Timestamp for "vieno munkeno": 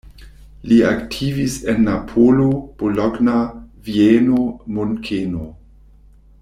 3.91-5.49